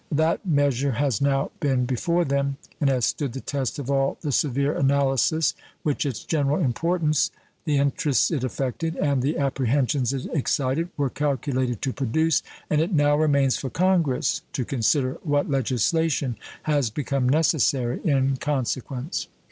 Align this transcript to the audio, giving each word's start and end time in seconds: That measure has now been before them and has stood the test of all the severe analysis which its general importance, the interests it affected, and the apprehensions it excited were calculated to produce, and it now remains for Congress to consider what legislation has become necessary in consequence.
That 0.11 0.43
measure 0.43 0.93
has 0.93 1.21
now 1.21 1.51
been 1.59 1.85
before 1.85 2.25
them 2.25 2.57
and 2.79 2.89
has 2.89 3.05
stood 3.05 3.33
the 3.33 3.39
test 3.39 3.77
of 3.77 3.91
all 3.91 4.17
the 4.21 4.31
severe 4.31 4.75
analysis 4.75 5.53
which 5.83 6.07
its 6.07 6.23
general 6.23 6.57
importance, 6.57 7.29
the 7.65 7.77
interests 7.77 8.31
it 8.31 8.43
affected, 8.43 8.95
and 8.95 9.21
the 9.21 9.37
apprehensions 9.37 10.11
it 10.11 10.25
excited 10.33 10.89
were 10.97 11.11
calculated 11.11 11.83
to 11.83 11.93
produce, 11.93 12.41
and 12.67 12.81
it 12.81 12.91
now 12.93 13.15
remains 13.15 13.57
for 13.57 13.69
Congress 13.69 14.41
to 14.53 14.65
consider 14.65 15.19
what 15.21 15.47
legislation 15.51 16.35
has 16.63 16.89
become 16.89 17.29
necessary 17.29 18.01
in 18.03 18.37
consequence. 18.37 19.27